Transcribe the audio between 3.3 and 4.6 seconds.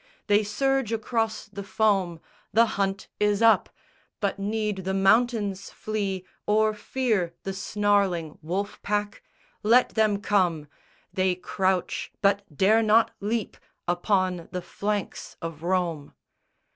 up! But